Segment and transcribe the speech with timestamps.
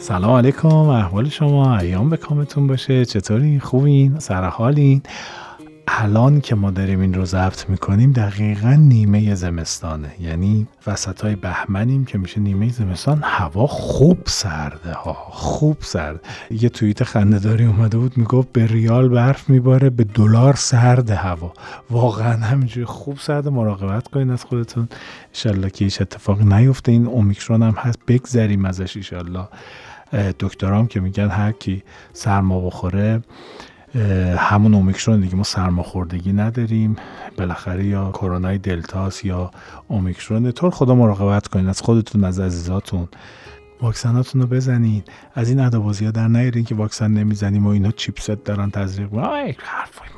[0.00, 5.02] سلام علیکم احوال شما ایام به کامتون باشه چطوری خوبین؟ سرحالین؟
[5.88, 10.12] الان که ما داریم این رو ضبط می‌کنیم دقیقا نیمه زمستانه.
[10.20, 13.20] یعنی وسط های بهمنیم که میشه نیمه زمستان.
[13.22, 16.20] هوا خوب سرده ها خوب سرد
[16.50, 21.52] یه توییت خندهداری اومده بود می‌گفت به ریال برف میباره به دلار سرد هوا.
[21.90, 24.88] واقعا همینجوری خوب سرد مراقبت کنین از خودتون.
[25.34, 26.92] انشالله که هیچ اتفاقی نیفته.
[26.92, 29.48] این اومیکرون هم هست بگذریم ازش انشالله.
[30.12, 31.82] دکترام که میگن هر کی
[32.12, 33.22] سرما بخوره
[34.36, 36.96] همون اومیکرون دیگه ما سرماخوردگی نداریم.
[37.38, 39.50] بالاخره یا کرونای دلتاس یا
[39.88, 40.52] اومیکرون.
[40.52, 43.08] طور خدا مراقبت کنین از خودتون از عزیزاتون.
[43.82, 45.02] واکسناتون رو بزنین.
[45.34, 49.14] از این ادابازی ها در نیارین که واکسن نمی‌زنیم و اینا چیپست دارن تزریق
[49.58, 50.08] حرفای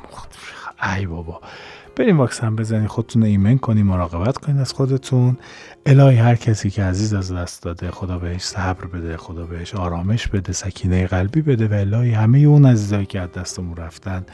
[0.97, 1.41] ای بابا.
[1.95, 5.37] بریم واکسن بزنین خودتون ایمن کنین مراقبت کنین از خودتون.
[5.85, 10.27] الهی هر کسی که عزیز از دست داده خدا بهش صبر بده خدا بهش آرامش
[10.27, 14.25] بده سکینه قلبی بده و الهی همه اون عزیزایی که از دستمون رفتن.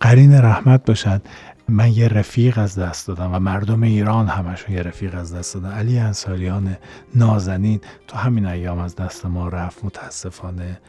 [0.00, 1.20] قرین رحمت باشن.
[1.68, 5.72] من یه رفیق از دست دادم و مردم ایران همشون یه رفیق از دست دادن.
[5.72, 6.76] علی انصاریان
[7.14, 10.80] نازنین تو همین ایام از دست ما رفت متاسفانه.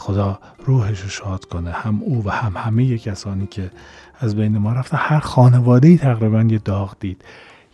[0.00, 1.70] خدا روحش رو شاد کنه.
[1.70, 3.70] هم او و هم همه کسانی که
[4.18, 4.98] از بین ما رفتن.
[5.00, 7.24] هر خانواده ای تقریبا یه داغ دید.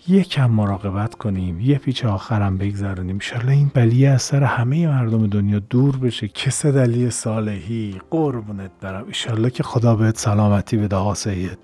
[0.08, 1.60] یکم مراقبت کنیم.
[1.60, 3.16] یه پیچ آخرم بگذرونیم.
[3.16, 6.28] انشالله این بلیه از سر همه مردم دنیا دور بشه.
[6.28, 8.00] کس دلی صالحی.
[8.10, 9.04] قربونت برم.
[9.04, 11.58] انشالله که خدا بهت سلامتی بده آقا سید.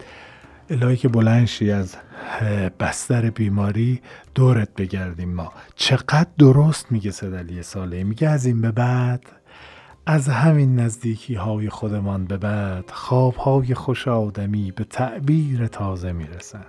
[0.70, 1.96] الهی که بلنشی از
[2.80, 4.00] بستر بیماری
[4.34, 5.52] دورت بگردیم ما.
[5.74, 8.04] چقدر درست میگه سدلی صالحی.
[8.04, 9.22] میگه از این به بعد
[10.06, 16.64] از همین نزدیکی های خودمان به بعد خواب های خوش آدمی به تعبیر تازه می‌رسند.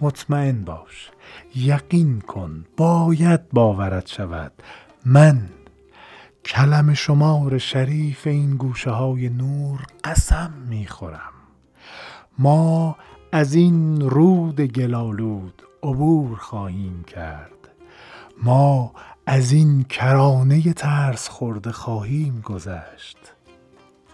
[0.00, 1.10] مطمئن باش
[1.54, 4.52] یقین کن باید باورت شود.
[5.06, 5.48] من
[6.44, 11.32] کلم شمار شریف این گوشه های نور قسم می‌خورم.
[12.38, 12.96] ما
[13.32, 17.68] از این رود گلالود عبور خواهیم کرد.
[18.42, 18.92] ما
[19.26, 23.18] از این کرانه ترس خورده خواهیم گذشت.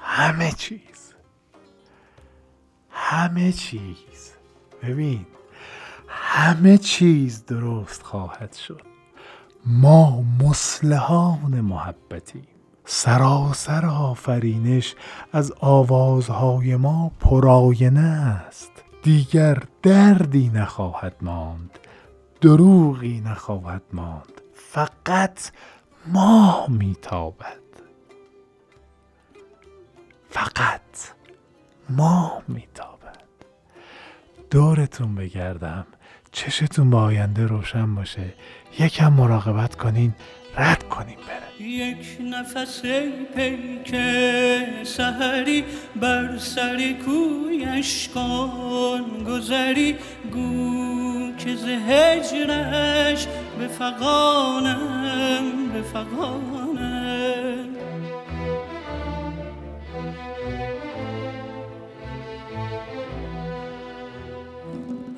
[0.00, 1.14] همه چیز
[2.90, 4.32] همه چیز.
[4.82, 5.26] ببین
[6.08, 8.82] همه چیز درست خواهد شد.
[9.66, 12.46] ما مسلحان محبتیم.
[12.84, 14.94] سراسر آفرینش
[15.32, 18.72] از آوازهای ما پراینه است.
[19.02, 21.78] دیگر دردی نخواهد ماند
[22.40, 24.37] دروغی نخواهد ماند.
[24.70, 25.50] فقط
[26.06, 27.58] ماه میتابد.
[30.30, 31.12] فقط
[31.90, 33.18] ماه میتابد.
[34.50, 35.86] دورتون بگردم.
[36.32, 38.34] چشتون با آینده روشن باشه.
[38.78, 40.14] یکم مراقبت کنین.
[40.58, 42.82] رد کنیم بره یک نفس
[43.36, 43.94] پیک
[44.84, 45.64] سهری
[45.96, 49.96] بر سر کویش کن گذری.
[50.32, 53.26] گو که ز هجرش
[53.58, 56.67] به فقانم به فقانم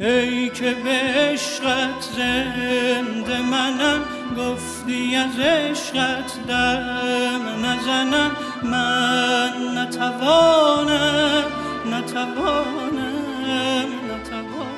[0.01, 4.01] ای که به عشقت زنده منم
[4.39, 8.31] گفتی از عشقت دم نزنم.
[8.65, 11.45] من نتوانم
[11.93, 14.71] نتوانم نتوانم.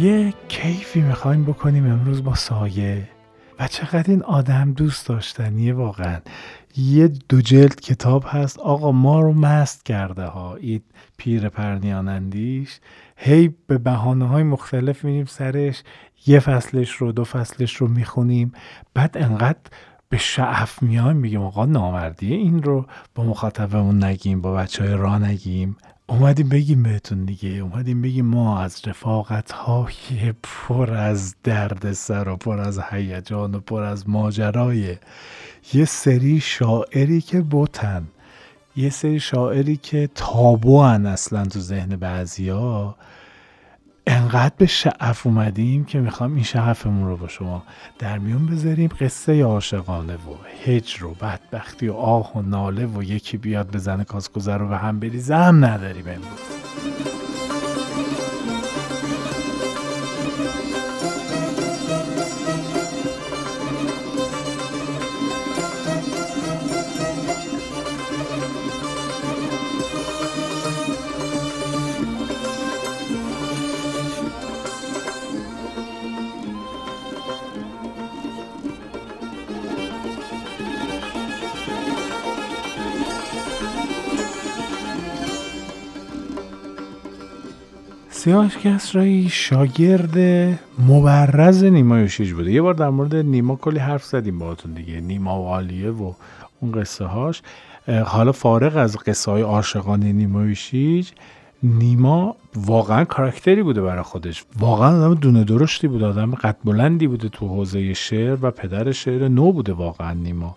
[0.00, 3.08] یه کیفی می‌خوایم بکنیم امروز با سایه.
[3.60, 6.20] و چقدر این آدم دوست داشتنیه واقعا.
[6.76, 10.80] یه دو جلد کتاب هست آقا ما رو مست کرده ها این
[11.16, 12.80] پیر پرنیانندیش.
[13.16, 15.82] هی به بحانه های مختلف میریم سرش
[16.26, 18.52] یه فصلش رو دو فصلش رو می‌خونیم.
[18.94, 19.60] بعد انقدر
[20.08, 25.18] به شعف میایم میگیم آقا نامردیه این رو با مخاطبمون نگیم با بچه های را
[25.18, 25.76] نگیم.
[26.10, 27.48] اومدیم بگیم بهتون دیگه.
[27.48, 33.60] اومدیم بگیم ما از رفاقت های پر از درد سر و پر از هیجان و
[33.60, 34.96] پر از ماجرای
[35.72, 38.08] یه سری شاعری که بوتن
[38.76, 42.94] یه سری شاعری که تابو هن اصلا تو ذهن بعضیا
[44.12, 47.62] انقدر به شعف اومدیم که می‌خوام این شعفمون رو با شما
[47.98, 48.90] در میون بذاریم.
[49.00, 54.56] قصه عاشقانه و هجر و بدبختی و آه و ناله و یکی بیاد بزنه کاسکوزه
[54.56, 57.19] رو به هم بریزه هم نداریم امروز.
[88.20, 90.18] سیاوش کسرایی شاگرد
[90.88, 92.52] مبرز نیما یوشیج بوده.
[92.52, 95.00] یه بار در مورد نیما کلی حرف زدیم باهاتون دیگه.
[95.00, 96.12] نیما و عالیه و
[96.60, 97.42] اون قصه هاش.
[98.04, 101.10] حالا فارغ از قصه های عاشقانه نیما یوشیج
[101.62, 104.44] نیما واقعا کاراکتری بوده برای خودش.
[104.58, 109.28] واقعا آدم دونه درشتی بوده آدم قد بلندی بوده تو حوزه شعر و پدر شعر
[109.28, 110.56] نو بوده واقعا نیما.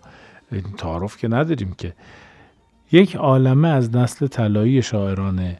[0.78, 1.94] تعارف که نداریم که.
[2.92, 5.56] یک عالمه از نسل طلایی شاعران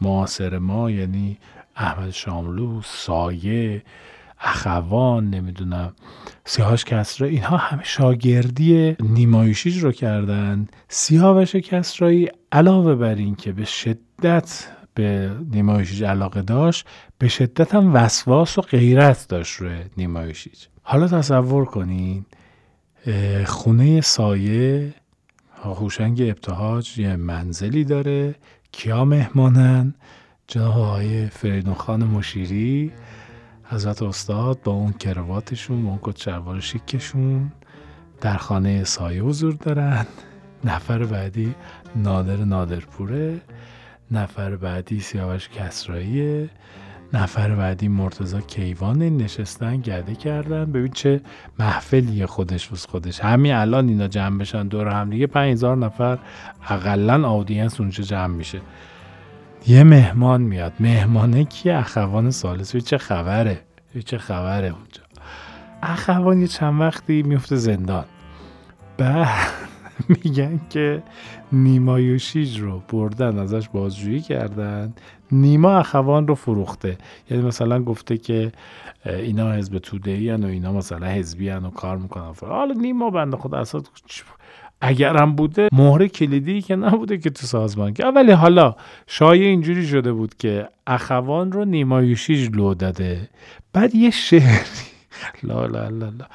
[0.00, 1.38] معاصر ما یعنی
[1.76, 3.82] احمد شاملو سایه
[4.40, 5.92] اخوان نمی‌دونم
[6.44, 10.68] سیاهاش کسرایی اینها همه شاگردی نیمایشیج رو کردن.
[10.88, 16.86] سیاوش کسرایی علاوه بر این که به شدت به نیمایشیج علاقه داشت
[17.18, 22.26] به شدت هم وسواس و غیرت داشت روی نیمایشیج حالا تصور کنین
[23.44, 24.94] خونه سایه
[25.64, 28.34] هوشنگ ابتهاج یه منزلی داره
[28.72, 29.94] کیا مهمانن؟
[30.48, 32.92] جناب آقای فریدون خان مشیری
[33.64, 37.52] حضرت استاد با اون کرواتشون با اون کت شیکشون
[38.20, 40.06] در خانه سایه حضور دارن.
[40.64, 41.54] نفر بعدی
[41.96, 43.40] نادر نادرپوره
[44.10, 46.50] نفر بعدی سیاوش کسراییه.
[47.12, 50.64] نفر بعدی مرتزا کیوان نشستن گده کردن.
[50.64, 51.20] ببین چه
[51.58, 53.20] محفلیه خودش بس خودش.
[53.20, 56.18] همین الان اینا جمع بشن دور هم دیگه 5000 نفر
[56.68, 58.60] اقلا آدینس اونجا جمع میشه.
[59.66, 60.72] یه مهمان میاد.
[60.80, 62.76] مهمانه کیه اخوان سالس.
[62.76, 63.60] چه خبره.
[64.04, 65.02] چه خبره اونجا.
[65.82, 68.04] اخوان یه چند وقتی میفته زندان.
[68.98, 69.28] بعد
[70.08, 71.02] میگن که
[71.52, 74.94] نیما یوشیج رو بردن ازش بازجویی کردن.
[75.32, 76.98] نیما اخوان رو فروخته.
[77.30, 78.52] یعنی مثلا گفته که
[79.06, 82.34] اینا حزب توده و اینا مثلا حزبی و کار می‌کنن.
[82.40, 83.82] حالا نیما بنده خدا اصلا
[84.80, 88.06] اگر هم بوده مهر کلیدی که نبوده که تو سازمان که.
[88.06, 88.74] ولی حالا
[89.06, 93.28] شایع اینجوری شده بود که اخوان رو نیما یوشیج لو داده.
[93.72, 94.46] بعد یه شعری
[95.42, 96.26] لا لا لا لا.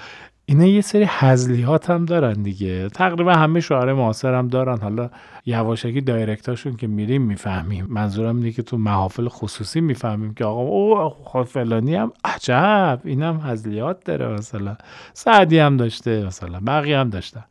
[0.52, 2.90] اینا یه سری هزلیات هم دارن دیگه.
[2.90, 4.78] تقریبا همه شعر معاصر هم دارن.
[4.78, 5.10] حالا
[5.46, 7.86] یواشکی دایرکتاشون که میریم می‌فهمیم.
[7.90, 13.02] منظورم اینه که تو محافل خصوصی می‌فهمیم که آقا او خود فلانی هم عجب.
[13.04, 14.78] این هم هزلیات داره مثلا.
[15.14, 16.60] سعدی هم داشته مثلا.
[16.68, 17.44] بقیه هم داشتن.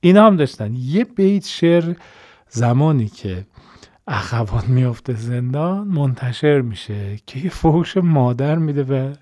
[0.00, 0.74] اینا هم داشتن.
[0.74, 1.94] یه بیت شعر
[2.48, 3.46] زمانی که
[4.08, 9.12] اخوان میفته زندان منتشر میشه که یه فوش مادر میده به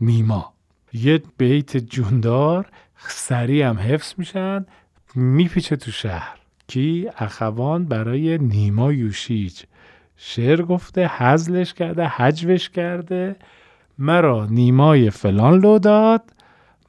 [0.00, 0.52] نیما.
[0.92, 2.66] یه بیت جوندار
[2.98, 4.66] سریع هم حفظ میشن
[5.14, 6.36] میپیچه تو شهر.
[6.66, 9.62] کی؟ اخوان برای نیما یوشیج.
[10.16, 13.36] شعر گفته حزلش کرده حجوش کرده.
[13.98, 16.22] مرا نیمای فلان لو داد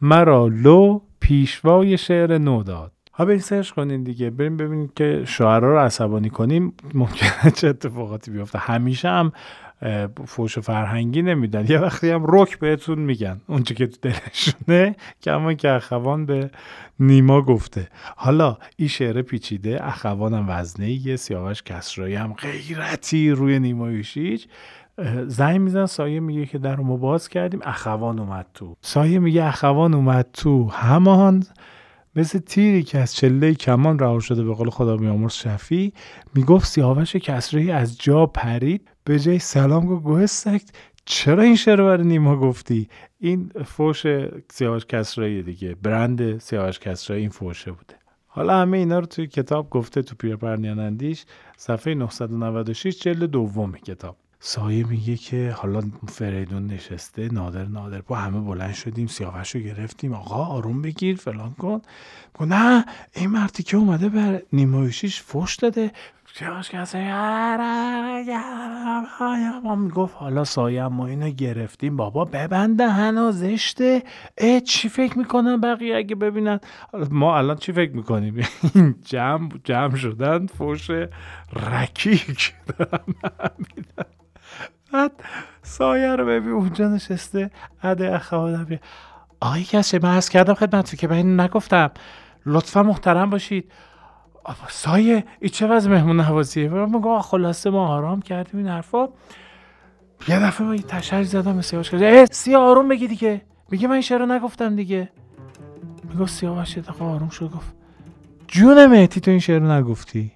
[0.02, 2.92] مرا لو پیشوای شعر نو داد.
[3.14, 4.30] ها بریم سرش کنین دیگه.
[4.30, 8.60] بریم ببینیم که شعرها رو عصبانی کنیم ممکنه چه اتفاقاتی بیفته.
[8.60, 9.32] همیشه هم
[10.26, 11.66] فوش فرهنگی نمیدن.
[11.70, 13.42] یه وقتی هم رک بهتون میگن.
[13.48, 16.50] اونچه که تو دلشونه که اما که اخوان به
[17.00, 17.88] نیما گفته.
[18.16, 24.46] حالا این شعر پیچیده اخوان هم وزنه یه سیاوش کسرایی هم غیرتی روی نیمایوشیج
[25.28, 27.60] زنگ میزن سایه میگه که در ما باز کردیم.
[27.64, 28.76] اخوان اومد تو.
[28.82, 31.44] سایه میگه اخوان اومد تو همان
[32.16, 35.94] مثل تیری که از چله کمان رها شده به قول خدا بیامرز شفی
[36.36, 40.72] می‌گفت سیاوش کسرایی از جا پرید به جای سلام گفت سکت
[41.06, 42.90] چرا این شعر برای نیما گفتی؟
[43.20, 44.04] این فوش
[44.52, 47.96] سیاوش کسرایی دیگه برند سیاوش کسرایی این فوشه بوده.
[48.28, 51.26] حالا همه اینا رو توی کتاب گفته تو پیرپرنیان اندیش
[51.58, 54.18] صفحه 996 جلد دوم کتاب.
[54.44, 58.02] سایه میگه که حالا فریدون نشسته نادر نادر.
[58.02, 60.14] با همه بلند شدیم سیاوش رو گرفتیم.
[60.14, 61.82] آقا آروم بگیر فلان کن.
[62.40, 65.92] نه این مردی که اومده بر نیمایشیش فش داده.
[66.34, 66.98] سیاوش کسی
[69.64, 71.98] ما می‌گفت حالا سایه ما اینو گرفتیم.
[71.98, 74.04] بابا ببنده هنو زشته.
[74.38, 76.60] اه چی فکر می‌کنن بقیه اگه ببینن؟
[77.12, 78.48] ما الان چی فکر می‌کنیم؟
[79.06, 80.90] جمع جمع شدن فوش
[81.54, 82.54] رکیک.
[84.94, 85.12] بعد
[85.64, 87.52] سایه رو ببین اونجا نشسته.
[87.84, 88.80] عده اخوانم
[89.42, 91.92] آقای کسی من از کردم خدمت که من نگفتم.
[92.46, 93.72] لطفا محترم باشید.
[94.70, 99.10] سایه ای چه وضع مهمون نوازیه؟ میگم خلاصه ما آرام کردیم این حرفا.
[100.28, 103.42] یه دفعه من تشری زدم به سیاوش کرد سیا آروم بگی دیگه.
[103.72, 105.10] میگه من این شعر نگفتم دیگه.
[106.10, 107.76] میگه سیاوش یه دقیقه آروم شد گفت
[108.48, 110.32] جون مهدی تو این شعر رو نگفتی؟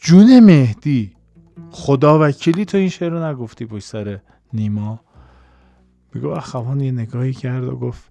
[0.00, 1.17] جون مهدی.
[1.70, 4.18] خدا وکیلی تو این شعر رو نگفتی پشت سر
[4.52, 5.00] نیما؟
[6.14, 8.10] میگو اخوان یه نگاهی کرد و گفت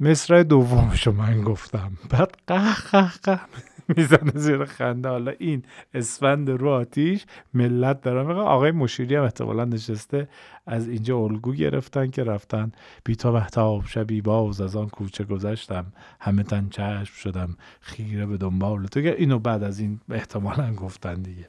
[0.00, 1.92] مصرع دومشو من گفتم.
[2.10, 3.40] بعد قه قه قه
[3.88, 5.08] می‌زنه زیر خنده.
[5.08, 5.62] حالا این
[5.94, 10.28] اسفند رو آتیش ملت دارن میگه آقای مشیری هم احتمالا نشسته
[10.66, 12.72] از اینجا الگو گرفتن که رفتن.
[13.04, 15.86] بی تا محتاب شبی باز از آن کوچه گذشتم.
[16.20, 19.00] همه تن چشم شدم خیره به دنبال تو.
[19.00, 21.46] اینو بعد از این احتمالا گفتن دیگه.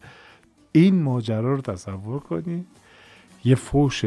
[0.71, 2.65] این ماجرا رو تصور کنی.
[3.43, 4.05] یه فوش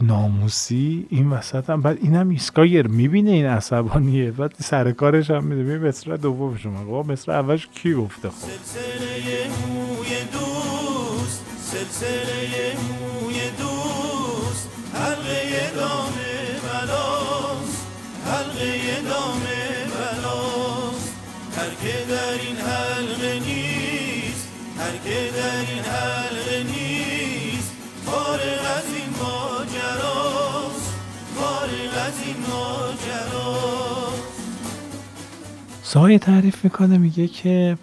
[0.00, 1.80] ناموسی این وسط هم.
[1.82, 4.30] بعد اینم ایسکایر می‌بینه این عصبانیه.
[4.30, 5.62] بعد سر کارش هم میده.
[5.62, 6.84] می‌بینه مصر دوم شما.
[6.84, 14.68] بابا مصر اولش کی گفته خب؟ سلسله موی دوست سلسله موی دوست.
[14.94, 16.12] حلقه دام
[16.62, 17.86] بلاست
[18.24, 19.40] حلقه دام
[19.94, 21.14] بلاست.
[21.56, 22.97] هر که در این حلقه
[25.08, 27.72] که در این حلقه نیست.
[28.04, 30.94] فارغ از این ماجراست.
[31.34, 34.22] فارغ از این ماجراست.
[35.82, 37.78] سایه تعریف می‌کنه میگه که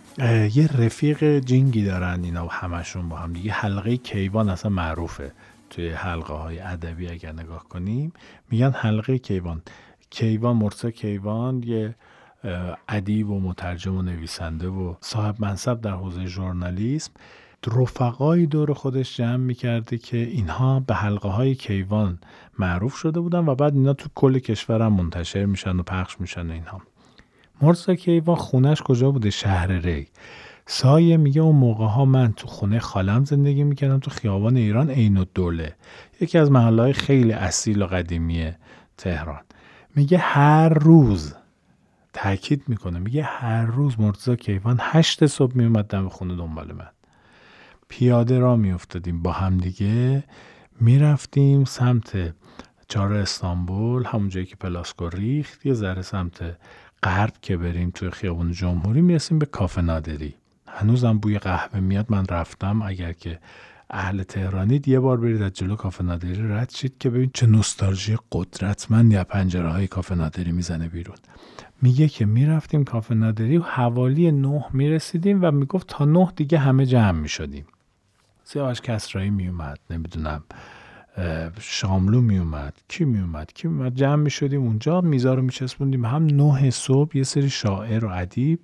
[0.53, 3.51] یه رفیق جینگی دارن اینا همشون با هم دیگه.
[3.51, 5.31] حلقه کیوان اصلا معروفه
[5.69, 8.13] توی حلقه های ادبی اگر نگاه کنیم.
[8.51, 9.61] میگن حلقه کیوان.
[10.09, 11.95] کیوان مرسا کیوان یه
[12.89, 17.11] ادیب و مترجم و نویسنده و صاحب منصب در حوزه ژورنالیسم
[17.67, 22.19] رفقایی دور خودش جمع می‌کرده که اینها به حلقه های کیوان
[22.59, 26.81] معروف شده بودن و بعد اینا تو کل کشورم منتشر میشن و پخش میشن اینها.
[27.61, 30.07] مرسا کیوان خونش کجا بوده؟ شهر ری.
[30.65, 35.17] سایه میگه اون موقع ها من تو خونه خالم زندگی می‌کردم تو خیابان ایران عین
[35.17, 35.75] الدوله.
[36.21, 38.51] یکی از محله های خیلی اصیل و قدیمی
[38.97, 39.41] تهران.
[39.95, 41.35] میگه هر روز
[42.15, 42.99] تاکید می‌کنه.
[42.99, 46.89] میگه هر روز مرتضی کیوان هشت صبح میومد دم خونه دنبال من.
[47.89, 50.23] پیاده را میافتادیم با هم دیگه.
[50.79, 52.33] می‌رفتیم سمت
[52.87, 56.57] چهار استانبول همون جایی که پلاسکو ریخت یه ذره سمت
[57.03, 60.35] غرب که بریم توی خیابون جمهوری می‌رسیم به کافه نادری.
[60.67, 62.05] هنوزم بوی قهوه میاد.
[62.09, 62.81] من رفتم.
[62.81, 63.39] اگر که
[63.89, 68.17] اهل تهرانید یه بار برید از جلو کافه نادری رد شید که ببین چه نوستالژی
[68.31, 71.17] قدرتمند یا پنجره های کافه نادری می‌زنه بیرون.
[71.81, 76.85] میگه که می‌رفتیم کافه نادری و حوالی نه می‌رسیدیم و می‌گفت تا نه دیگه همه
[76.85, 77.65] جمع می‌شدیم.
[78.43, 80.43] سیاوش کسرایی میومد نمی‌دونم
[81.59, 86.05] شاملو میومد کی میومد کی میومد جمع می‌شدیم اونجا میزا رو میچسبوندیم.
[86.05, 88.59] هم نه صبح یه سری شاعر و ادیب.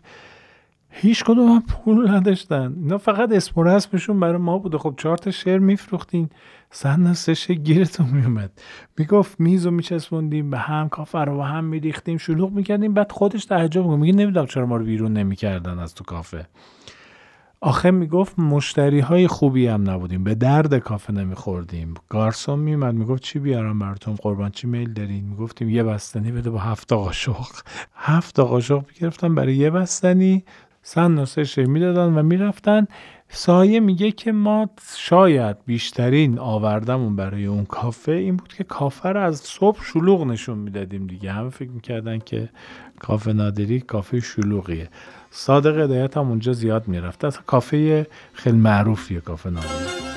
[0.94, 2.76] هیچ کدوم هم پول نداشتن.
[2.78, 4.78] اینا فقط اسم و رسمشون برای ما بوده.
[4.78, 6.30] خب چهار تا شعر میفروختین.
[6.72, 8.52] سن سشه گیرتون میومد
[8.98, 12.18] می‌گفت میز رو میچسبوندیم به هم کافه رو به هم میریختیم.
[12.18, 12.94] شلوغ می‌کردیم.
[12.94, 16.48] بعد خودش تعجب میگه میگه نمی‌دونم چرا ما رو بیرون نمی‌کردن از تو کافه.
[17.62, 20.24] آخه می‌گفت مشتری های خوبی هم نبودیم.
[20.24, 21.94] به درد کافه نمیخوردیم.
[22.10, 26.60] گارسون میومد می‌گفت چی بیارم براتون؟ قربان چی میل دارین؟ می‌گفتیم یه بستنی بده با
[26.60, 27.48] هفت قاشق
[27.96, 30.44] هفت قاشق گرفتم برای یه بستنی.
[30.84, 32.88] سن و سه می‌دادن و می‌رفتن.
[33.30, 39.22] سایه میگه که ما شاید بیشترین آوردمون برای اون کافه این بود که کافه رو
[39.22, 41.32] از صبح شلوغ نشون می‌دادیم دیگه.
[41.32, 42.50] همه فکر می‌کردن که
[43.00, 44.90] کافه نادری کافه شلوغیه.
[45.32, 47.26] صادق هدایت هم اونجا زیاد می‌رفت.
[47.26, 50.11] از کافه خیلی معروفیه کافه نادری.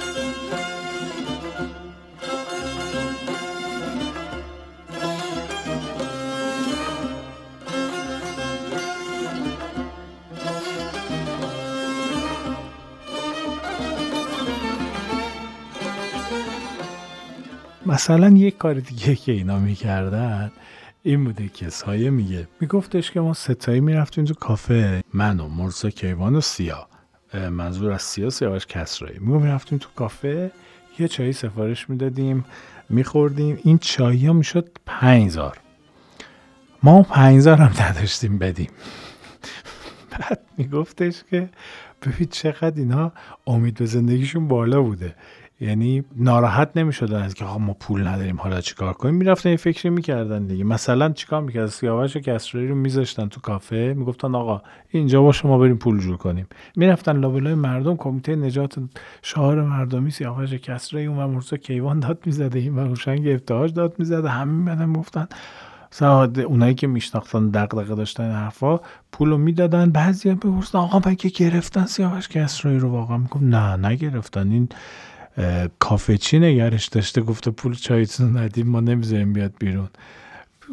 [17.94, 20.52] مثلا یک کار دیگه که اینا می‌کردن
[21.02, 25.90] این بوده که سایه میگه میگفتش که ما ستایی می‌رفتیم تو کافه من و مرسا
[25.90, 26.88] کیوان و سیا.
[27.50, 29.18] منظور از سیا سیاوش کسرایی.
[29.18, 30.50] میگو می‌رفتیم تو کافه
[30.98, 32.44] یه چایی سفارش می‌دادیم
[32.88, 33.58] میخوردیم.
[33.64, 35.58] این چایی ها می‌شد پنجزار
[36.82, 38.70] ما پنجزار هم نداشتیم بدیم.
[40.10, 41.48] بعد میگفتش که
[42.02, 43.12] ببین چقدر اینا
[43.46, 45.14] امید به زندگیشون بالا بوده.
[45.60, 50.46] یعنی ناراحت نمی‌شدن از که ما پول نداریم حالا چیکار کنیم؟ می‌رفتن یه فکری می‌کردن
[50.46, 50.64] دیگه.
[50.64, 55.58] مثلا چیکار می‌کرد؟ سیاوش و کسرایی رو میذاشتن تو کافه می‌گفتن آقا اینجا با شما
[55.58, 56.46] بریم پول جور کنیم.
[56.76, 58.74] می‌رفتن لابلای مردم کمیته نجات
[59.22, 63.94] شعار مردمی سیاوش کسرایی اون و مرسا کیوان داد می‌زده این و روشنگ ابتهاج داد
[63.98, 65.26] می‌زده همه میمدن گفتن.
[65.90, 68.80] سعاده اونایی که میشناختن دغدغه داشتن حرفا
[69.12, 69.90] پول رو می‌دادن.
[69.90, 74.50] بعضی بپرسن آقا مگه گرفتن سیاوش کسرایی رو واقعا؟ میگم نه نگرفتن.
[74.50, 74.68] این
[75.78, 79.88] کافه چی نگرش داشته گفته پول چایتون ندیم ما نمی‌ذاریم بیاد بیرون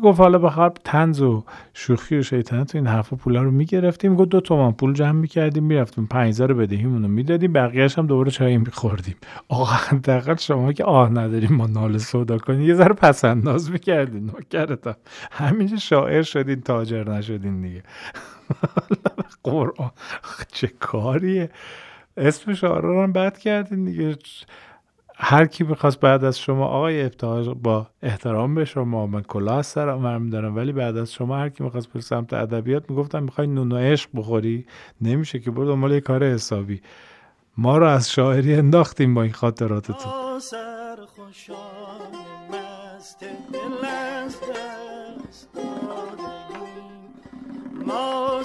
[0.04, 4.42] گفت حالا بخواب تنز و شوخی و شیطنت این حرفا پولا رو می‌گرفتیم گفت دو
[4.42, 9.16] تومن پول جمع می‌کردیم می‌رفتیم پنج رو بدهیمون رو می‌دادیم بقیهش هم دوباره چای میخوردیم
[9.50, 14.96] آقا حداقل شما که آه نداریم ما نال سودا کنیم یه ذره پسنداز می‌کردین نوکرتم
[15.32, 17.84] همینجا شاعر شدین تاجر نشدین دیگه
[19.44, 19.92] قرآن
[20.52, 21.50] چه کاریه
[22.22, 24.16] اسم شعرا رو هم بد کردین دیگه.
[25.16, 29.68] هر کی می‌خواست بعد از شما آقای ابتهاج با احترام به شما من کلاه از
[29.68, 33.72] سرم دارم ولی بعد از شما هر کی می‌خواست به سمت ادبیات می‌گفتم می‌خوای نون
[33.72, 34.66] عشق بخوری؟
[35.02, 36.82] نمیشه که برو دنبال کار حسابی.
[37.58, 40.12] ما رو از شاعری انداختیم با این خاطراتتون.
[47.86, 48.42] ما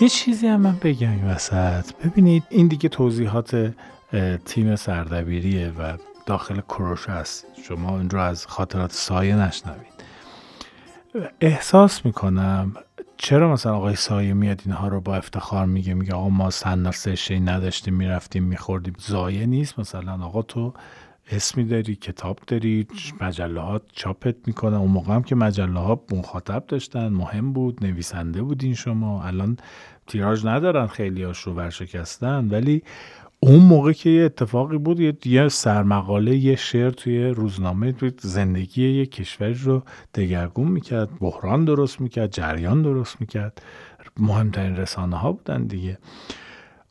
[0.00, 1.92] یه چیزی هم من بگم این وسط.
[2.04, 3.74] ببینید این دیگه توضیحات
[4.44, 5.96] تیم سردبیریه و
[6.26, 7.46] داخل کروش هست.
[7.62, 9.95] شما این رو از خاطرات سایه نشنوید.
[11.40, 12.74] احساس می‌کنم
[13.16, 17.38] چرا مثلا آقای سایه میاد اینها رو با افتخار میگه میگه آقا ما سندال سشه
[17.40, 18.94] نداشتیم می‌رفتیم میخوردیم.
[18.98, 20.24] زایه نیست مثلا.
[20.24, 20.74] آقا تو
[21.30, 22.86] اسمی داری کتاب داری
[23.20, 28.42] مجله ها چاپت می‌کنن اون موقع هم که مجله ها مخاطب داشتن مهم بود نویسنده
[28.42, 29.22] بودین شما.
[29.22, 29.56] الان
[30.06, 32.48] تیراژ ندارن خیلی هاش رو ورشکستن.
[32.48, 32.82] ولی
[33.40, 39.06] اون موقع که یه اتفاقی بود یه سرمقاله یه شعر توی روزنامه توی زندگی یه
[39.06, 39.82] کشوری رو
[40.14, 43.62] دگرگون می‌کرد بحران درست می‌کرد جریان درست می‌کرد.
[44.18, 45.98] مهمترین رسانه ها بودن دیگه.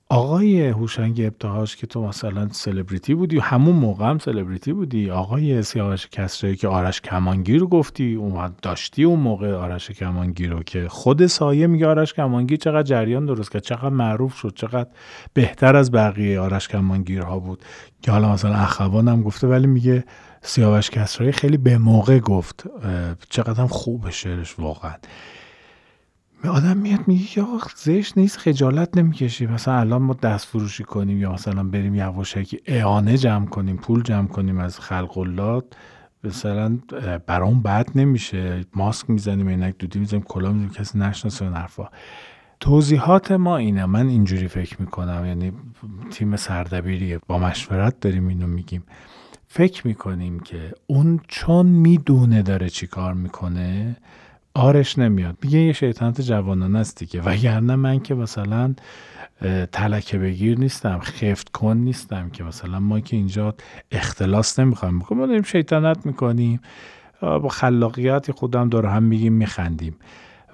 [0.10, 6.08] آقای هوشنگ ابتهاج که تو مثلا سلبریتی بودی همون موقع هم سلبریتی بودی آقای سیاوش
[6.08, 11.68] کسرایی که آرش کمانگیر گفتی اومد داشتی اون موقع آرش کمانگیر رو که خود سایه
[11.68, 14.90] میگه آرش کمانگیر چقدر جریان درست کرد چقدر معروف شد چقدر
[15.34, 17.64] بهتر از بقیه آرش کمانگیرها بود.
[18.02, 20.04] که حالا مثلا اخوان هم گفته ولی میگه
[20.42, 22.64] سیاوش کسرایی خیلی به موقع گفت
[23.30, 24.94] چقدر هم خوب شعرش واقعا.
[26.50, 29.46] آدم میاد میگه یا زشت نیست خجالت نمی‌کشی.
[29.46, 34.28] مثلا الان ما دست فروشی کنیم یا مثلا بریم یواشکی اعانه جمع کنیم پول جمع
[34.28, 35.64] کنیم از خلق الله
[36.24, 36.80] مثلا
[37.28, 38.66] برام بد نمیشه.
[38.76, 41.90] ماسک می‌زنیم عینک دودی می‌زنیم کلا می‌زنیم کسی نشناسه اون حرفا.
[42.60, 43.86] توضیحات ما اینه.
[43.86, 45.26] من اینجوری فکر می‌کنم.
[45.26, 45.52] یعنی
[46.12, 48.84] تیم سردبیریه با مشورت داریم اینو میگیم.
[49.48, 53.98] فکر می‌کنیم که اون چون می‌دونه داره چی کار می‌کنه
[54.56, 55.38] آرش نمیاد.
[55.44, 57.22] میگه یه شیطنت جوانان است دیگه.
[57.22, 58.76] وگرنه من که مثلا
[59.72, 63.56] تلکه بگیر نیستم خفت کن نیستم که مثلا ما که اینجا
[63.92, 65.22] اختلاس نمی‌خوایم بکنیم.
[65.22, 66.60] ما داریم شیطنت می‌کنیم.
[67.22, 69.96] با خلاقیت خودم دور هم میگیم میخندیم.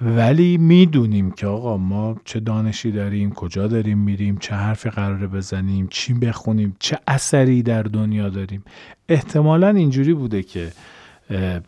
[0.02, 5.88] ولی می‌دونیم که آقا ما چه دانشی داریم کجا داریم میریم چه حرفی قراره بزنیم
[5.90, 8.64] چی بخونیم چه اثری در دنیا داریم.
[9.10, 10.72] احتمالا اینجوری بوده که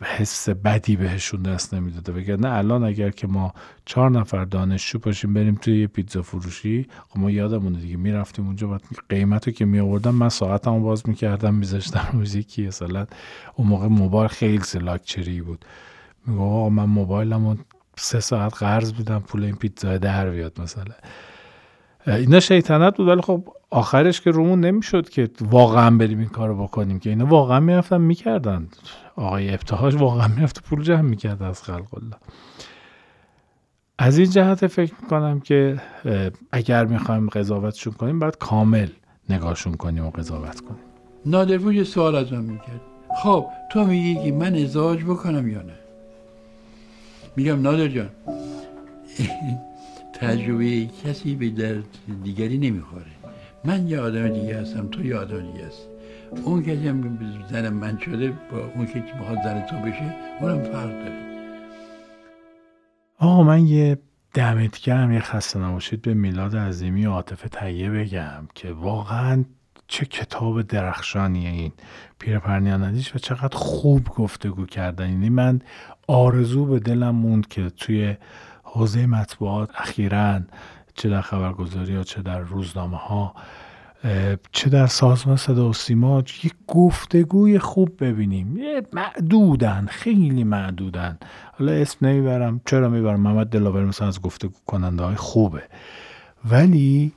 [0.02, 2.36] حس بدی بهشون دست نمی‌داده.
[2.36, 7.18] نه الان اگر که ما چهار نفر دانشجو باشیم بریم توی یه پیتزا فروشی خب
[7.18, 11.54] ما یادمونه دیگه می‌رفتیم اونجا بعد قیمت رو که می آوردم من ساعتمو باز می‌کردم
[11.54, 13.06] میذاشتم موزیکی مثلا
[13.54, 15.64] اون موقع موبایل خیلی لاکچری بود.
[16.26, 17.56] میگم آقا من موبایلمو
[17.96, 20.94] سه ساعت قرض میدم پول این پیتزا در بیاد مثلا.
[22.06, 26.98] اینا شیطنت بود ولی خب آخرش که رومون نمی‌شد که واقعا بریم این کارو بکنیم
[26.98, 27.10] که.
[27.10, 28.68] اینا واقعا می‌رفتن می‌کردن.
[29.16, 32.16] آقای ابتهاج واقعا می‌رفت پول جمع می‌کرد از خلق الله.
[33.98, 35.80] از این جهت فکر می‌کنم که
[36.52, 38.88] اگر می‌خوایم قضاوتشون کنیم باید کامل
[39.28, 40.80] نگاهشون کنیم و قضاوت کنیم.
[41.26, 42.80] نادرپور یه سوال از من می‌کرد
[43.22, 45.74] خب تو میگی که من ازدواج بکنم یا نه؟
[47.36, 48.08] میگم نادر جان.
[50.20, 51.74] تجربه کسی به در
[52.24, 53.04] دیگری نمی‌خوره.
[53.64, 55.88] من یه آدم دیگه هستم تو یه آدم دیگه هست
[56.44, 57.18] اون کسی هم
[57.50, 61.24] زن من شده با اون که می‌خواد زن تو بشه اونم فرق داره.
[63.18, 63.98] آقا من یه
[64.34, 66.02] دمت گرم یه خسته نباشید.
[66.02, 69.44] به میلاد عظیمی و عاطفه تهیه بگم که واقعا
[69.86, 71.72] چه کتاب درخشانیه این
[72.18, 75.10] پیر ندیش و چقدر خوب گفتگو کردن.
[75.10, 75.60] یعنی من
[76.06, 78.16] آرزو به دلم موند که توی
[78.62, 80.40] حوزه مطبوعات اخیرا
[80.94, 83.34] چه در خبرگزاری ها چه در روزنامه ها
[84.52, 88.56] چه در سازمان صدا و سیما یک گفتگوی خوب ببینیم.
[88.56, 91.18] یه معدودن خیلی معدودن.
[91.58, 92.60] حالا اسم نمی‌برم.
[92.66, 95.62] چرا می‌برم؟ محمد دلاور مثلا از گفتگو کننده های خوبه.
[96.50, 97.12] ولی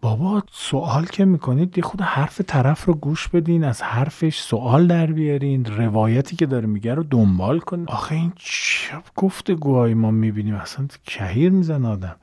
[0.00, 5.06] بابا سوال که می‌کنید یه خود حرف طرف رو گوش بدین از حرفش سوال در
[5.06, 7.88] بیارین روایتی که داره میگه رو دنبال کنین.
[7.88, 12.16] آخه این چه گفتگوهایی ما می‌بینیم؟ اصلا کهیر میزن آدم.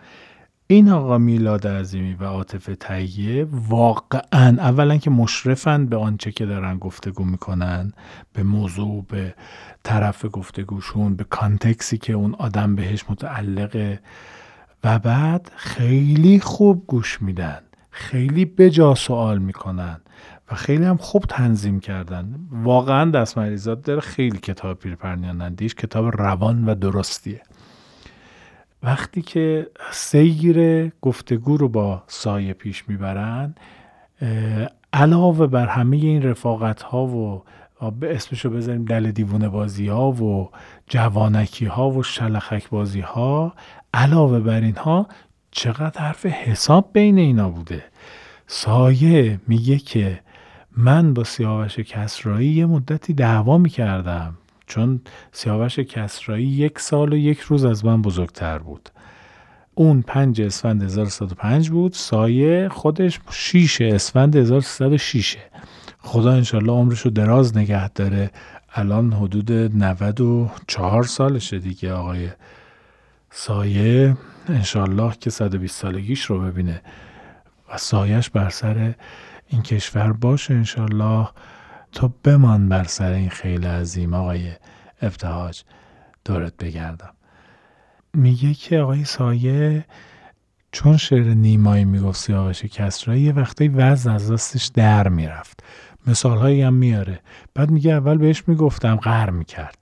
[0.71, 6.77] این آقا میلاد عظیمی و عاطف تهیه واقعا اولا که مشرفند به آنچه که دارن
[6.77, 7.93] گفتگو می‌کنن
[8.33, 9.35] به موضوع به
[9.83, 13.99] طرف گفتگوشون به کانتکسی که اون آدم بهش متعلقه
[14.83, 20.01] و بعد خیلی خوب گوش میدن خیلی بجا سوال می‌کنن
[20.51, 22.35] و خیلی هم خوب تنظیم کردن.
[22.51, 27.41] واقعا دست مریضات داره خیلی کتاب پیرپرنیانندیش کتاب روان و درستیه.
[28.83, 33.55] وقتی که سیر گفتگو رو با سایه پیش می‌برن
[34.93, 37.43] علاوه بر همه این رفاقت ها و
[38.01, 40.49] اسمشو بذاریم دل دیوونه بازی ها و
[40.87, 43.53] جوانکی ها و شلخک بازی ها
[43.93, 45.07] علاوه بر اینها
[45.51, 47.83] چقدر حرف حساب بین اینا بوده.
[48.47, 50.19] سایه میگه که
[50.77, 54.37] من با سیاوش کسرایی یه مدتی دعوا می‌کردم.
[54.71, 58.89] چون سیاوش کسرایی یک سال و یک روز از من بزرگتر بود.
[59.75, 65.37] اون پنج اسفند 1105 بود سایه خودش 6 اسفند 1306
[65.99, 68.31] خدا انشالله عمرش رو دراز نگه داره.
[68.73, 72.29] الان حدود 94 سالشه دیگه آقای
[73.31, 74.17] سایه.
[74.49, 76.81] انشالله که 120 سالگیش رو ببینه
[77.73, 78.93] و سایش بر سر
[79.47, 81.27] این کشور باشه انشالله
[81.91, 84.51] تو بمان بر سر این خیلی عظیم آقای
[85.01, 85.63] ابتهاج
[86.25, 87.13] دورت بگردم.
[88.13, 89.85] میگه که آقای سایه
[90.71, 95.63] چون شعر نیمایی می‌گفت سیاوش کسرایی یه وقتی وزن از دستش در می‌رفت.
[96.07, 97.19] مثال هایی هم میاره.
[97.53, 99.77] بعد میگه اول بهش می‌گفتم قهر می‌کرد.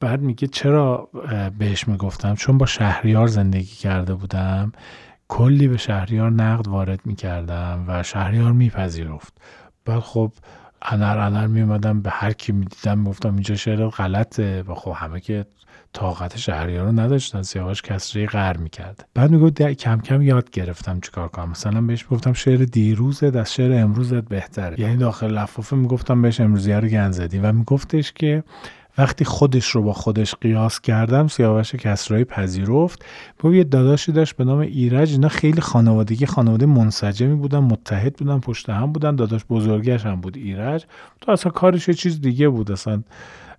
[0.00, 1.10] بعد میگه چرا
[1.58, 4.72] بهش می‌گفتم؟ چون با شهریار زندگی کرده بودم.
[5.28, 9.38] کلی به شهریار نقد وارد می‌کردم و شهریار میپذیرفت.
[9.84, 10.32] بعد خب
[10.82, 14.62] انر انر میومدم به هر کی می‌دیدم می‌گفتم اینجا شعر غلطه.
[14.62, 15.46] و خب همه که
[15.92, 19.08] طاقت شهریار رو نداشتن سیاوش کسری غر می‌کرد.
[19.14, 21.50] بعد میگو کم کم یاد گرفتم چیکار کنم.
[21.50, 24.80] مثلا بهش گفتم شعر دیروزت از شعر امروزت بهتره.
[24.80, 27.38] یعنی داخل لفافه می‌گفتم بهش امروزیه رو زدی.
[27.38, 28.44] و میگفتش که
[28.98, 33.04] وقتی خودش رو با خودش قیاس کردم سیاوش کسرایی پذیرفت.
[33.38, 35.12] با یه داداشی داشت به نام ایرج.
[35.12, 39.16] اینا خیلی خانوادگی خانواده منسجمی بودن متحد بودن پشت هم بودن.
[39.16, 40.84] داداش بزرگش هم بود ایرج.
[41.20, 42.72] تو اصلا کارش یه چیز دیگه بود.
[42.72, 43.02] اصلا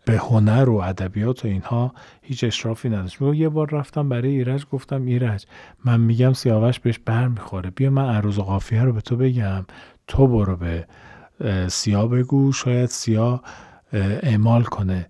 [0.05, 3.21] به هنر و ادبیات و اینها هیچ اشرافی نداشت.
[3.21, 5.45] یه بار رفتم برای ایرج گفتم ایرج
[5.85, 7.69] من میگم سیاوش بهش بر می‌خوره.
[7.69, 9.65] بیا من عروض و قافیه رو به تو بگم.
[10.07, 10.85] تو برو به
[11.67, 12.51] سیا بگو.
[12.51, 13.41] شاید سیا
[13.93, 15.07] اعمال کنه.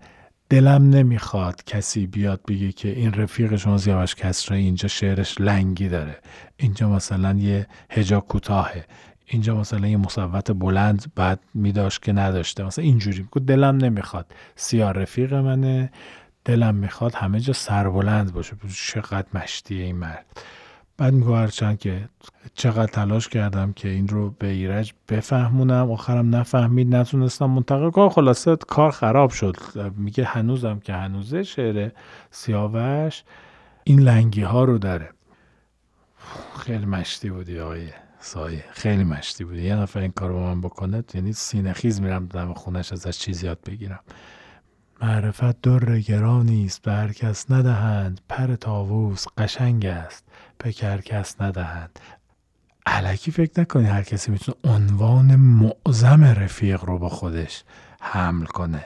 [0.48, 6.18] دلم نمی‌خواد کسی بیاد بگه که این رفیق شما سیاوش کسرا اینجا شعرش لنگی داره.
[6.56, 8.86] اینجا مثلا یه هجا کوتاهه.
[9.26, 12.64] اینجا مثلا یه مصوت بلند بعد میداشت که نداشته.
[12.64, 13.22] مثلا اینجوری.
[13.22, 14.34] گفت دلم نمی‌خواد.
[14.56, 15.92] سیاه رفیق منه.
[16.44, 18.56] دلم می‌خواد همه جا سربلند باشه.
[18.86, 20.26] چقدر مشتیه این مرد.
[21.02, 22.08] بعد میگو هرچند که
[22.54, 28.08] چقدر تلاش کردم که این رو به ایرج بفهمونم آخرم نفهمید نتونستم منتقل کنم.
[28.08, 29.56] خلاصه کار خراب شد.
[29.96, 31.90] میگه هنوزم که هنوزه شعر
[32.30, 33.22] سیاوش
[33.84, 35.10] این لنگی ها رو داره.
[36.58, 37.88] خیلی مشتی بودی آقای
[38.20, 38.64] سایه.
[38.70, 39.62] خیلی مشتی بودی.
[39.62, 43.44] یه نفر این کار با من بکنه یعنی سینه خیز میرم دم خونش ازش چیز
[43.44, 44.00] یاد بگیرم.
[45.02, 48.20] معرفت در گرانی است به هر کس ندهند.
[48.28, 50.31] پر تاووس قشنگ است.
[50.62, 51.98] به کس ندهند
[52.86, 57.64] علکی فکر نکنی هر کسی می‌تونه عنوان معظم رفیق رو با خودش
[58.00, 58.84] حمل کنه.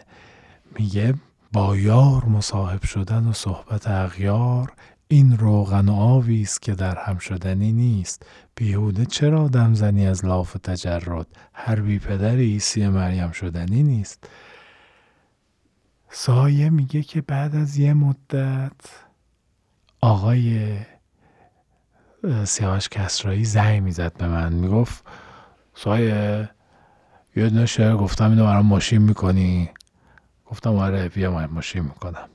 [0.79, 1.15] میگه
[1.53, 4.73] با یار مصاحب شدن و صحبت اغیار
[5.09, 8.27] این روغن آوی است که در هم شدنی نیست.
[8.55, 14.29] بیهوده چرا دمزنی از لاف تجرد؟ هر بی پدر عیسی مریم شدنی نیست.
[16.11, 18.73] سایه میگه که بعد از یه مدت
[20.01, 20.77] آقای
[22.45, 24.53] سیاوش کسرایی زنگ می‌زد به من.
[24.53, 25.05] می‌گفت
[25.75, 26.49] سایه
[27.37, 29.71] یه دونه شعر گفتم اینو برام ماشین می‌کنی.
[30.47, 32.29] گفتم آره بیا ماشین می‌کنم.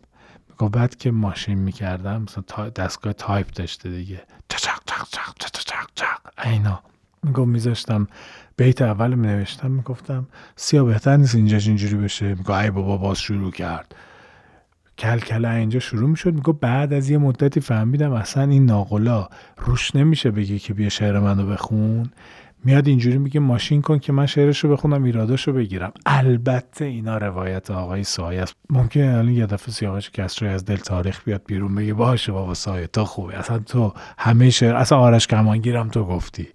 [0.49, 4.21] می‌گفت بعد که ماشین می‌کردم مثلا دستگاه تایپ داشته دیگه.
[4.49, 6.79] چچق چق چق چق چق چق اینا.
[7.23, 8.07] می‌گفت میذاشتم
[8.57, 12.35] بیت اول می نوشتم می‌گفتم سیا بهتر نیست اینجاش اینجوری بشه.
[12.35, 13.95] میگو ای بابا باز شروع کرد.
[14.97, 19.27] کلکله اینجا شروع می‌شد میگو بعد از یه مدتی فهمیدم اصلا این ناقلا
[19.57, 22.09] روش نمیشه بگه که بیا شعر منو بخون.
[22.63, 25.91] میاد اینجوری میگه ماشین کن که من شعرشو بخونم ایراداشو بگیرم.
[26.05, 28.55] البته اینا روایت آقای سایه است.
[28.69, 32.87] ممکنه الان یه دفعه سیاوش کسری از دل تاریخ بیاد بیرون بگه باشه بابا سایه
[32.87, 36.47] تا خوبه اصلا تو همه شعر اصلا آرش کمانگیرم تو گفتی.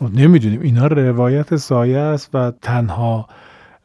[0.00, 0.60] نمی‌دونیم.
[0.60, 3.28] اینا روایت سایه است و تنها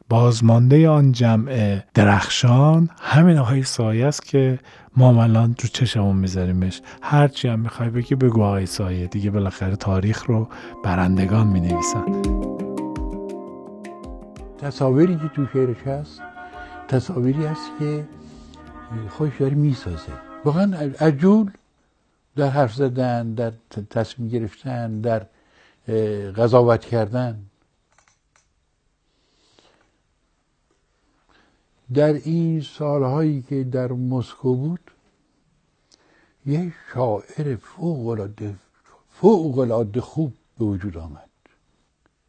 [0.08, 2.90] بازمانده آن جمع درخشان.
[3.00, 4.58] همین آقای سایه است که
[4.96, 6.82] ما الان رو چشمون میذاریمش.
[7.02, 9.06] هرچی هم می‌خوای بگی بگو آقای سایه.
[9.06, 10.48] دیگه بالاخره تاریخ رو
[10.84, 12.22] برندگان می‌نویسن.
[14.58, 16.22] تصاویری که تو شعرش هست
[16.88, 18.04] تصاویری هست که
[19.08, 20.12] خوش داره می‌سازه.
[20.44, 21.50] واقعا عجول
[22.36, 23.52] در حرف زدن در
[23.90, 25.22] تصمیم گرفتن در
[26.36, 27.38] قضاوت کردن.
[31.94, 34.90] در این سالهایی که در مسکو بود
[36.46, 37.56] یه شاعر
[39.10, 41.28] فوق العاده خوب به وجود آمد.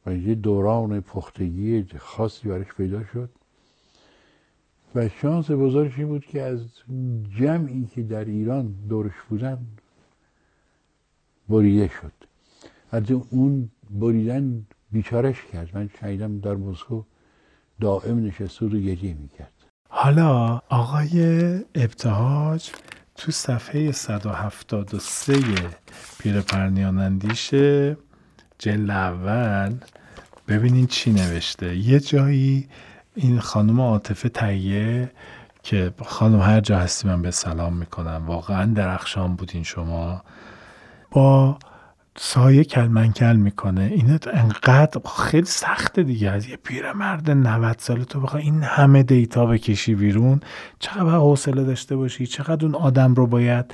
[0.05, 3.29] و یه دوران پختگی خاصی برش پیدا شد.
[4.95, 6.59] و شانس بزرگش این بود که از
[7.39, 9.57] جمعی که در ایران دورش بودن
[11.49, 12.13] بریده شد.
[12.91, 15.69] از اون بریدن بیچارش کرد.
[15.73, 17.03] من شنیدم در مسکو
[17.81, 19.53] دائم نشسته و گریه می‌کرد.
[19.89, 22.69] حالا آقای ابتهاج
[23.15, 25.37] تو صفحه 173
[26.19, 27.97] پیرپرنیان اندیشه
[28.59, 29.75] جلد اول
[30.47, 31.75] ببینین چی نوشته.
[31.77, 32.67] یه جایی
[33.15, 35.11] این خانم عاطفه تهیه
[35.63, 38.23] که خانم هر جا هستی من به سلام می‌کنم.
[38.27, 40.23] واقعا درخشان بودین شما.
[41.11, 41.57] با
[42.21, 43.81] سایه کل کل می‌کنه.
[43.81, 49.45] اینو انقدر خیلی سخته دیگه از یه پیرمرد 90 ساله تو بخوای این همه data
[49.45, 50.39] بکشی بیرون.
[50.79, 53.73] چقدر حوصله داشته باشی چقدر اون آدم رو باید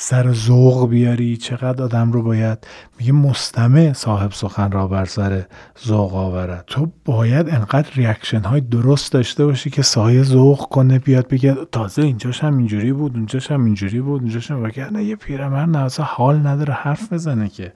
[0.00, 2.66] سر ذوق بیاری چقدر آدم رو باید
[2.98, 5.44] میگه مستمع صاحب سخن را بر سر
[5.86, 11.28] ذوق آورد تو باید انقدر reaction های درست داشته باشی که سایه ذوق کنه بیاد
[11.28, 15.68] بگه تازه اینجاش هم اینجوری بود اونجاش هم اینجوری بود اونجاش هم نه یه پیرمرد
[15.68, 17.72] نه حال نداره حرف بزنه که.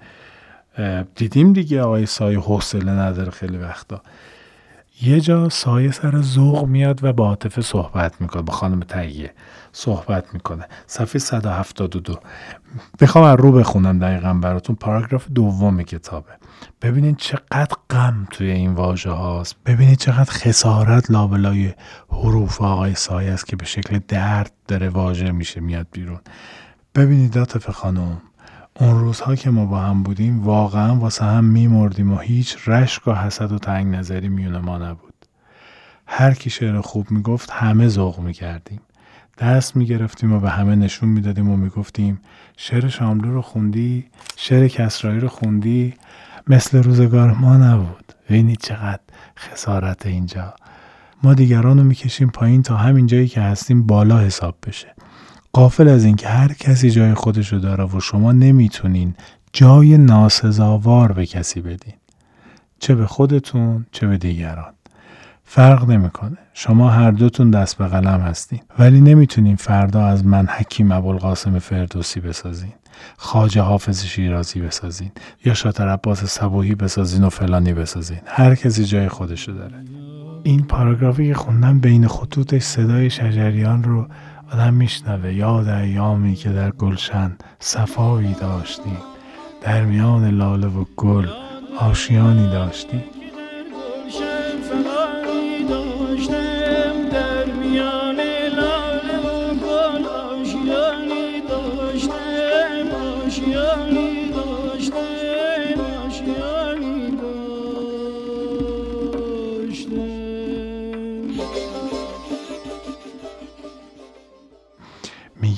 [1.14, 4.02] دیدیم دیگه آقای سایه حوصله نداره خیلی وقتا.
[5.00, 9.34] یه جا سایه سر ذوق میاد و با عاطفه صحبت می‌کنه با خانم تهیه
[9.72, 10.64] صحبت می‌کنه.
[10.86, 12.18] صفحه 172
[13.00, 14.76] می‌خوام از رو بخونم دقیقا براتون.
[14.76, 16.32] پاراگراف دوم کتابه.
[16.82, 19.56] ببینید چقدر غم توی این واژه هاست.
[19.66, 21.74] ببینید چقدر خسارت لابلای
[22.08, 26.20] حروف آقای سایه است که به شکل درد داره واژه میشه میاد بیرون.
[26.94, 28.22] ببینید عاطفه خانم
[28.80, 33.14] اون روزها که ما با هم بودیم واقعا واسه هم میمردیم و هیچ رشک و
[33.14, 35.14] حسد و تنگ نظری میون ما نبود.
[36.06, 38.80] هر کی شعر خوب می‌گفت همه ذوق می‌کردیم.
[39.38, 42.20] دست می‌گرفتیم و به همه نشون می‌دادیم و می‌گفتیم
[42.56, 44.06] شعر شاملو رو خوندی
[44.36, 45.94] شعر کسرایی رو خوندی
[46.46, 48.12] مثل روزگار ما نبود.
[48.28, 49.00] ببینید چقدر
[49.38, 50.54] خسارت اینجا.
[51.22, 54.94] ما دیگران رو می‌کشیم پایین تا همین جایی که هستیم بالا حساب بشه.
[55.52, 59.14] قافل از اینکه هر کسی جای خودشو داره و شما نمی‌تونین
[59.52, 61.94] جای ناسزاوار به کسی بدین.
[62.78, 64.72] چه به خودتون چه به دیگران.
[65.44, 66.36] فرق نمی‌کنه.
[66.54, 68.60] شما هر دوتون دست به قلم هستین.
[68.78, 72.72] ولی نمی‌تونین فردا از من حکیم ابوالقاسم فردوسی بسازین.
[73.16, 75.10] خاجه حافظ شیرازی بسازین.
[75.44, 78.20] یا شاتر عباس صبوهی بسازین و فلانی بسازین.
[78.26, 79.84] هر کسی جای خودشو داره.
[80.42, 84.08] این پاراگرافی که خوندم بین خطوطش صدای شجریان رو
[84.52, 88.98] آدم میشنوه یاد ایامی که در گلشن صفایی داشتیم
[89.60, 91.26] در میان لاله و گل
[91.78, 93.04] آشیانی داشتیم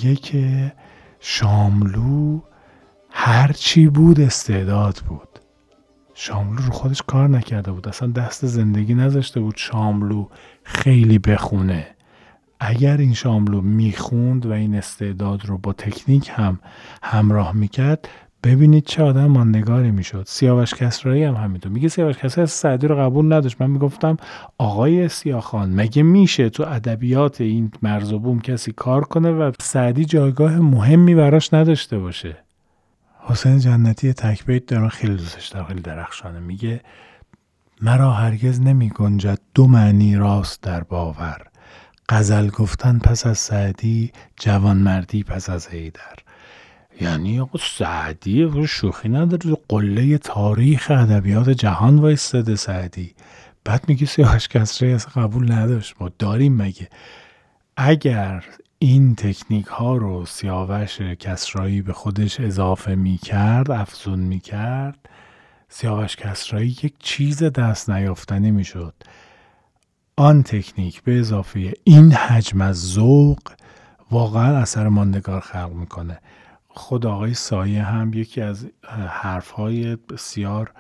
[0.05, 0.73] میگه که
[1.21, 2.41] شاملو
[3.11, 5.29] هرچی بود استعداد بود.
[6.15, 7.89] شاملو رو خودش کار نکرده بود.
[7.89, 10.29] اصلا دست زندگی نذاشته بود شاملو
[10.63, 11.87] خیلی بخونه.
[12.61, 16.59] اگر این شاملو می‌خوند و این استعداد رو با تکنیک هم
[17.03, 18.09] همراه می‌کرد
[18.45, 20.25] ببینید چه آدم ماندگاری می‌شد.
[20.27, 21.73] سیاوش کسرایی هم همینطور.
[21.73, 23.61] میگه سیاوش کسرایی سعدی رو قبول نداشت.
[23.61, 24.17] من می‌گفتم
[24.59, 30.05] آقای سیاخان مگه میشه تو ادبیات این مرز و بوم کسی کار کنه و سعدی
[30.05, 32.37] جایگاه مهمی براش نداشته باشه؟
[33.21, 36.41] حسین جنتی تکبیت دارم خیلی دوستش دارم خیلی درخشانه.
[36.41, 36.81] میگه
[37.83, 41.43] مرا هرگز نمی گنجد دو معنی راست در باور.
[42.09, 46.15] غزل گفتن پس از سعدی جوانمردی پس از هیدر
[47.01, 53.15] یعنی آقا سعدی شوخی نداره قله تاریخ ادبیات جهان وایستاده سعدی.
[53.65, 55.95] بعد میگی سیاوش کسری از قبول نداشت.
[56.01, 56.89] ما داریم مگه؟
[57.77, 58.45] اگر
[58.79, 64.99] این تکنیک ها رو سیاوش کسرایی به خودش اضافه می‌کرد افزون می‌کرد
[65.69, 68.95] سیاوش کسرایی یک چیز دست نیافتنی می‌شد.
[70.17, 73.39] آن تکنیک به اضافه این حجم از ذوق
[74.11, 76.19] واقعا اثر ماندگار خلق می‌کنه.
[76.75, 78.67] خود آقای سایه هم یکی از
[79.09, 80.73] حرفهای بسیار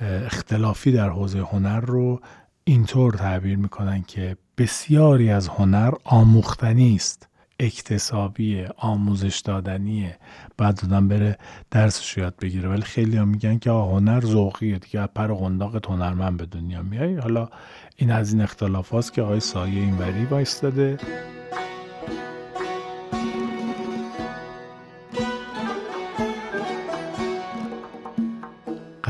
[0.00, 2.20] اختلافی در حوزه هنر رو
[2.64, 7.28] اینطور تعبیر می‌کنن که بسیاری از هنر آموختنی است.
[7.60, 10.18] اکتسابی آموزش دادنیه
[10.56, 11.38] بعد دادن بره
[11.70, 12.68] درسش یاد بگیره.
[12.68, 17.16] ولی خیلی هم میگن که هنر ذوقیه دیگه پر و قنداق هنرمند به دنیا میای.
[17.16, 17.48] حالا
[17.96, 20.98] این از این اختلاف هاست که آقای سایه اینوری وایستاده.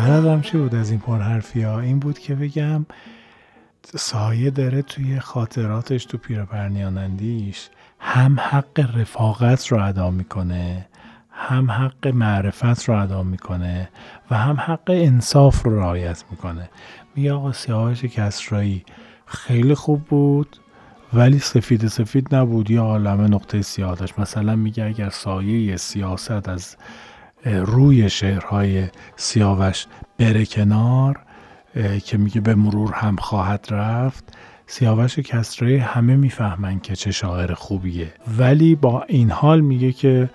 [0.03, 2.87] قرارم چی بود از این پرحرفی ها این بود که بگم
[3.95, 10.87] سایه داره توی خاطراتش تو پیرپرنیانندیش هم حق رفاقت رو ادا می‌کنه
[11.31, 13.89] هم حق معرفت رو ادا می‌کنه
[14.31, 16.71] و هم حق انصاف رو رعایت می‌کنه.
[17.15, 18.85] میگه آقا سیاوش کسرایی
[19.27, 20.57] خیلی خوب بود
[21.13, 26.77] ولی سفید سفید نبود یا عالم نقطه سیاه داشت مثلا میگه اگر سایه سیاست از
[27.45, 29.87] روی شعرهای سیاوش
[30.19, 31.19] بره کنار
[32.05, 34.25] که میگه به مرور هم خواهد رفت.
[34.67, 38.13] سیاوش کسرایی همه می‌فهمن که چه شاعر خوبیه.
[38.39, 40.31] ولی با این حال میگه که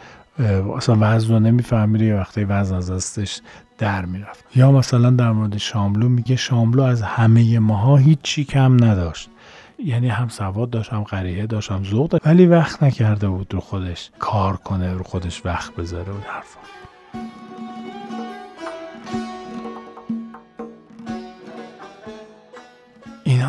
[0.76, 3.42] اصلا وزن رو نمیفهمیده یه وقتی وزن از دستش
[3.78, 4.46] در می‌رفت.
[4.56, 9.30] یا مثلا در مورد شاملو میگه شاملو از همه ماها هیچی کم نداشت.
[9.86, 14.12] یعنی هم سواد داشت هم قریه داشت هم ذوق ولی وقت نکرده بود رو خودش
[14.20, 16.60] کار کنه رو خودش وقت بذاره و حرفا.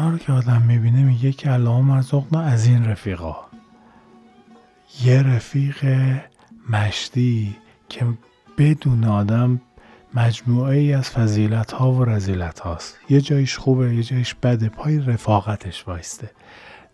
[0.07, 3.37] رو که آدم می‌بینه میگه که الله مرزقنا از این رفیقا.
[5.05, 5.87] یه رفیق
[6.71, 7.57] مشتی
[7.89, 8.07] که
[8.59, 9.61] بدون آدم
[10.15, 14.99] مجموعه ای از فضیلت ها و رزیلت هاست یه جایش خوبه یه جایش بده پای
[14.99, 16.31] رفاقتش وایسته.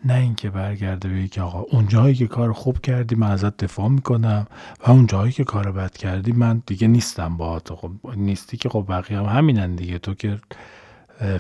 [0.05, 3.89] نه اینکه برگرده بگه که آقا اون جایی که کار خوب کردی من ازت دفاع
[3.89, 4.47] می‌کنم
[4.87, 8.69] و اون جایی که کار بد کردی من دیگه نیستم با تو خب نیستی که
[8.69, 9.99] خب بقیه هم همینن دیگه.
[9.99, 10.39] تو که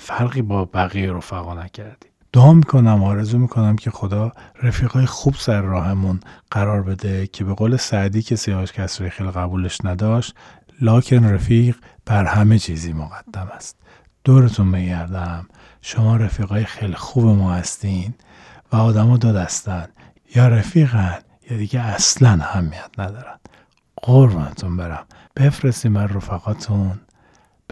[0.00, 4.32] فرقی با بقیه رفقا نکردی دعا می‌کنم آرزو می‌کنم که خدا
[4.62, 9.84] رفیقای خوب سر راهمون قرار بده که به قول سعدی که سیاوش کسری خیلی قبولش
[9.84, 10.34] نداشت
[10.80, 13.76] لاکن رفیق بر همه چیزی مقدم است.
[14.24, 15.46] دورتون بگردم
[15.82, 18.14] شما رفیقای خیلی خوب ما هستین
[18.72, 19.88] و آدما دو دستن.
[20.34, 21.18] یا رفیقن
[21.50, 23.38] یا دیگه اصلا همیت ندارن.
[23.96, 25.06] قربانتون برم.
[25.36, 27.00] بفرستیم من رفقاتون.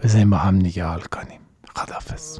[0.03, 1.39] بزنیم با هم دیگه حال کنیم.
[1.75, 2.39] خدافز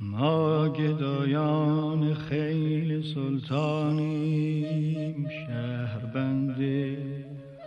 [0.00, 6.60] ما گدایان خیل سلطانیم شهربند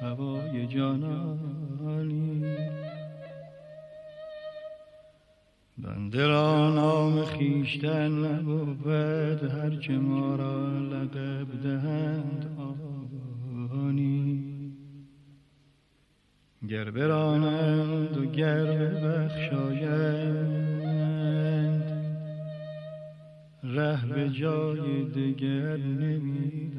[0.02, 1.51] هوای جانانیم
[6.20, 12.58] را نام خیشتن نبود هرچه ما را لقب دهند
[13.74, 14.44] آنی
[16.70, 19.92] گر برانند و گر ببخشایند
[23.64, 26.71] ره به جای دگر نمیدانی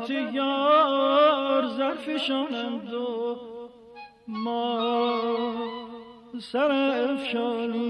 [0.00, 3.36] صحبت یار زرفشانند و
[4.28, 4.80] ما
[6.40, 6.72] سر
[7.12, 7.89] افشانی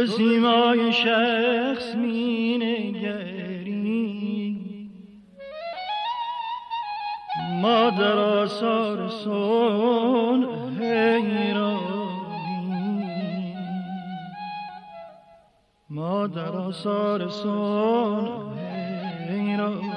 [0.00, 3.80] به سیمای شخص می نگری
[7.62, 10.46] ما در آثار سن
[10.80, 11.96] حیرانی.
[15.90, 17.28] ما در آثار
[19.28, 19.90] حیرانی.